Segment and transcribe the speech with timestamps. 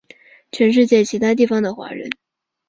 [0.51, 2.09] 全世界其他地方的华人